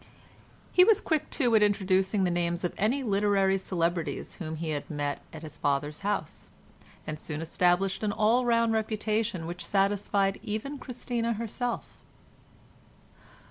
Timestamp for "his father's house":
5.43-6.49